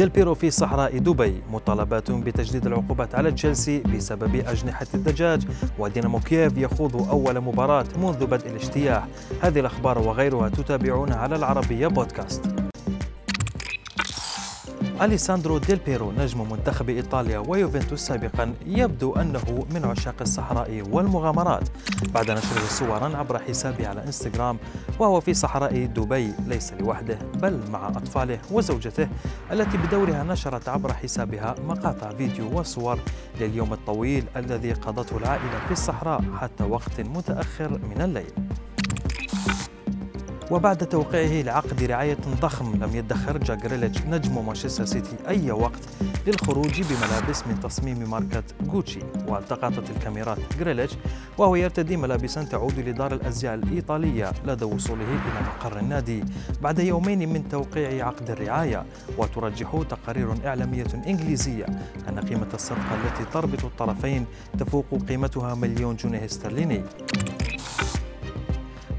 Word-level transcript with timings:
ديل 0.00 0.08
بيرو 0.08 0.34
في 0.34 0.50
صحراء 0.50 0.98
دبي. 0.98 1.42
مطالبات 1.50 2.10
بتجديد 2.10 2.66
العقوبات 2.66 3.14
على 3.14 3.32
تشيلسي 3.32 3.78
بسبب 3.78 4.34
أجنحة 4.36 4.86
الدجاج 4.94 5.46
ودينامو 5.78 6.20
كييف 6.20 6.58
يخوض 6.58 7.08
أول 7.08 7.40
مباراة 7.40 7.86
منذ 8.02 8.26
بدء 8.26 8.46
الاجتياح. 8.50 9.08
هذه 9.40 9.60
الأخبار 9.60 9.98
وغيرها 9.98 10.48
تتابعونها 10.48 11.16
على 11.16 11.36
العربية 11.36 11.86
بودكاست. 11.86 12.69
أليساندرو 15.00 15.58
ديل 15.58 15.78
بيرو 15.86 16.12
نجم 16.12 16.52
منتخب 16.52 16.88
إيطاليا 16.88 17.38
ويوفنتوس 17.38 18.00
سابقا 18.00 18.54
يبدو 18.66 19.12
أنه 19.12 19.66
من 19.74 19.84
عشاق 19.84 20.14
الصحراء 20.20 20.82
والمغامرات. 20.90 21.68
بعد 22.14 22.30
نشره 22.30 22.66
صورا 22.68 23.16
عبر 23.16 23.38
حسابه 23.38 23.88
على 23.88 24.04
إنستغرام 24.04 24.58
وهو 24.98 25.20
في 25.20 25.34
صحراء 25.34 25.86
دبي 25.86 26.32
ليس 26.46 26.72
لوحده 26.72 27.18
بل 27.34 27.60
مع 27.70 27.88
أطفاله 27.88 28.38
وزوجته 28.50 29.08
التي 29.52 29.76
بدورها 29.76 30.22
نشرت 30.22 30.68
عبر 30.68 30.92
حسابها 30.92 31.54
مقاطع 31.68 32.10
فيديو 32.10 32.58
وصور 32.58 32.98
لليوم 33.40 33.72
الطويل 33.72 34.24
الذي 34.36 34.72
قضته 34.72 35.16
العائلة 35.16 35.66
في 35.66 35.72
الصحراء 35.72 36.24
حتى 36.40 36.64
وقت 36.64 37.00
متأخر 37.00 37.68
من 37.70 38.00
الليل. 38.00 38.32
وبعد 40.50 40.86
توقيعه 40.86 41.42
لعقد 41.42 41.82
رعاية 41.82 42.16
ضخم 42.40 42.84
لم 42.84 42.96
يدخر 42.96 43.38
جاك 43.38 43.62
جريليتش 43.66 44.02
نجم 44.02 44.46
مانشستر 44.46 44.84
سيتي 44.84 45.16
أي 45.28 45.50
وقت 45.50 45.80
للخروج 46.26 46.82
بملابس 46.82 47.46
من 47.46 47.60
تصميم 47.60 48.10
ماركة 48.10 48.42
غوتشي. 48.68 49.00
والتقطت 49.28 49.90
الكاميرات 49.90 50.38
جريليتش 50.58 50.96
وهو 51.38 51.56
يرتدي 51.56 51.96
ملابسا 51.96 52.42
تعود 52.42 52.78
لدار 52.78 53.14
الأزياء 53.14 53.54
الإيطالية 53.54 54.32
لدى 54.46 54.64
وصوله 54.64 55.04
إلى 55.04 55.46
مقر 55.46 55.78
النادي. 55.78 56.24
بعد 56.62 56.78
يومين 56.78 57.32
من 57.32 57.48
توقيع 57.48 58.06
عقد 58.06 58.30
الرعاية 58.30 58.86
وترجح 59.18 59.82
تقارير 59.90 60.34
إعلامية 60.46 60.86
إنجليزية 61.06 61.66
أن 62.08 62.20
قيمة 62.20 62.48
الصفقة 62.54 62.94
التي 63.04 63.32
تربط 63.32 63.64
الطرفين 63.64 64.26
تفوق 64.58 64.86
قيمتها 65.08 65.54
مليون 65.54 65.96
جنيه 65.96 66.24
استرليني. 66.24 66.82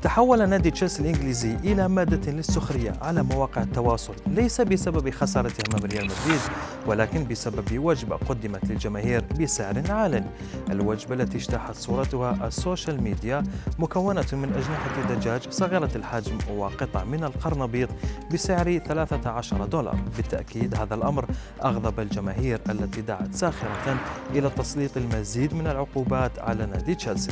تحول 0.02 0.50
نادي 0.50 0.72
تشيلسي 0.72 1.02
الإنجليزي 1.02 1.56
إلى 1.56 1.88
مادة 1.88 2.32
للسخرية 2.32 2.94
على 3.02 3.24
مواقع 3.24 3.62
التواصل 3.62 4.14
ليس 4.28 4.62
بسبب 4.62 5.10
خسارته 5.10 5.64
أمام 5.70 5.92
ريال 5.92 6.04
مدريد 6.06 6.42
ولكن 6.88 7.28
بسبب 7.28 7.80
وجبة 7.80 8.16
قدمت 8.16 8.66
للجماهير 8.66 9.24
بسعر 9.40 9.84
عال 9.90 10.24
الوجبة 10.70 11.16
التي 11.16 11.38
اجتاحت 11.38 11.76
صورتها 11.76 12.48
ال 12.48 12.56
social 12.56 13.04
media 13.04 13.44
مكونة 13.80 14.26
من 14.34 14.54
أجنحة 14.54 15.16
دجاج 15.16 15.50
صغيرة 15.50 15.92
الحجم 15.96 16.38
وقطع 16.58 17.04
من 17.04 17.24
القرنبيط 17.24 17.90
بسعر 18.34 18.78
13 18.78 19.66
دولار. 19.66 19.96
بالتأكيد 20.18 20.76
هذا 20.76 20.96
الأمر 20.96 21.26
أغضب 21.64 22.00
الجماهير 22.00 22.60
التي 22.70 23.02
دعت 23.02 23.36
ساخرة 23.36 23.98
إلى 24.36 24.50
تسليط 24.50 24.98
المزيد 24.98 25.54
من 25.54 25.68
العقوبات 25.68 26.40
على 26.40 26.66
نادي 26.66 26.96
تشيلسي. 26.96 27.32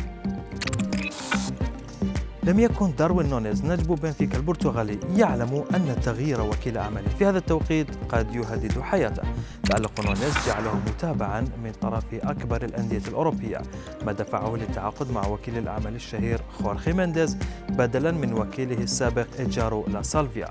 لم 2.49 2.59
يكن 2.59 2.95
داروين 2.95 3.29
نونيز 3.29 3.65
نجم 3.65 3.95
بنفيكا 3.95 4.37
البرتغالي 4.37 4.99
يعلم 5.15 5.63
أن 5.75 5.95
تغيير 6.03 6.41
وكيل 6.41 6.77
أعماله 6.77 7.09
في 7.19 7.25
هذا 7.25 7.37
التوقيت 7.37 7.87
قد 8.09 8.35
يهدد 8.35 8.79
حياته. 8.79 9.23
تألق 9.63 10.05
نونيز 10.05 10.33
جعله 10.47 10.75
متابعا 10.87 11.41
من 11.41 11.71
طرف 11.81 12.03
أكبر 12.13 12.65
الأندية 12.65 13.01
الأوروبية 13.07 13.61
ما 14.05 14.11
دفعه 14.11 14.55
للتعاقد 14.55 15.11
مع 15.11 15.27
وكيل 15.27 15.57
الأعمال 15.57 15.95
الشهير 15.95 16.41
خورخي 16.53 16.93
مينديز 16.93 17.37
بدلا 17.69 18.11
من 18.11 18.33
وكيله 18.33 18.83
السابق 18.83 19.27
إيجارو 19.39 19.85
لا 19.87 20.01
سالفيا. 20.01 20.47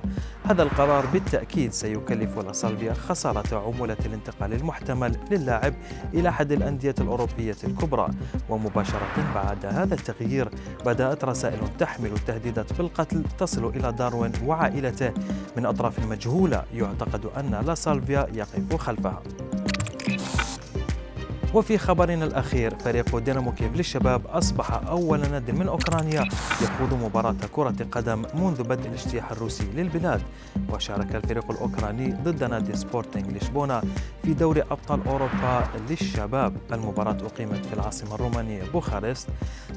هذا 0.48 0.62
القرار 0.62 1.06
بالتأكيد 1.06 1.72
سيكلف 1.72 2.38
لا 2.38 2.52
سالفيا 2.52 2.92
خسارة 2.92 3.58
عمولة 3.58 3.96
الانتقال 4.06 4.52
المحتمل 4.52 5.16
للاعب 5.30 5.74
إلى 6.14 6.28
أحد 6.28 6.52
الأندية 6.52 6.94
الأوروبية 7.00 7.56
الكبرى. 7.64 8.08
ومباشرة 8.48 9.32
بعد 9.34 9.66
هذا 9.66 9.94
التغيير 9.94 10.48
بدأت 10.86 11.24
رسائل 11.24 11.58
تحمل 11.78 12.12
التهديدات 12.12 12.72
بالقتل 12.72 13.24
تصل 13.38 13.66
إلى 13.66 13.92
داروين 13.92 14.32
وعائلته. 14.46 15.12
من 15.56 15.66
أطراف 15.66 16.06
مجهولة 16.06 16.64
يعتقد 16.74 17.26
أن 17.26 17.64
لا 17.66 17.74
سالفيا 17.74 18.26
يقف 18.34 18.76
خلفها. 18.76 19.22
وفي 21.54 21.78
خبرنا 21.78 22.24
الأخير 22.24 22.74
فريق 22.78 23.18
دينامو 23.18 23.52
كييف 23.52 23.76
للشباب 23.76 24.26
أصبح 24.26 24.70
أول 24.72 25.20
ناد 25.20 25.50
من 25.50 25.68
أوكرانيا 25.68 26.24
يخوض 26.62 26.94
مباراة 27.04 27.36
كرة 27.52 27.86
قدم 27.92 28.22
منذ 28.34 28.62
بدء 28.62 28.88
الاجتياح 28.88 29.30
الروسي 29.30 29.64
للبلاد. 29.64 30.22
وشارك 30.72 31.14
الفريق 31.14 31.50
الأوكراني 31.50 32.12
ضد 32.12 32.44
نادي 32.44 32.76
سبورتينغ 32.76 33.30
لشبونة 33.30 33.82
في 34.22 34.34
دوري 34.34 34.62
أبطال 34.62 35.06
أوروبا 35.06 35.68
للشباب. 35.90 36.56
المباراة 36.72 37.16
أقيمت 37.26 37.66
في 37.66 37.72
العاصمة 37.72 38.14
الرومانية 38.14 38.62
بوخارست 38.72 39.28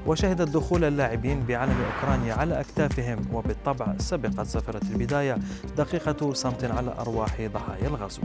وشهدت 0.08 0.50
دخول 0.50 0.84
اللاعبين 0.84 1.44
بعلم 1.48 1.76
أوكرانيا 1.96 2.34
على 2.34 2.60
أكتافهم 2.60 3.20
وبالطبع 3.34 3.98
سبقت 3.98 4.48
صفرة 4.48 4.82
البداية 4.92 5.38
دقيقة 5.78 6.34
صمت 6.34 6.64
على 6.64 6.96
أرواح 7.00 7.42
ضحايا 7.54 7.88
الغزو. 7.88 8.22